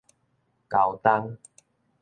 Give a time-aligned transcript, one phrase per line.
[0.67, 1.37] 交冬